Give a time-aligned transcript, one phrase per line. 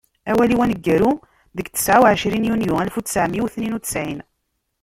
[0.31, 1.11] Awal-is aneggaru
[1.55, 4.19] deg ttɛa u ɛcrin Yunyu alef u ttɛemya u tniyen u ttɛin.